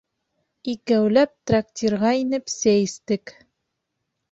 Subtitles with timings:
[0.71, 3.37] Икәүләп трактирға инеп сәй эстек.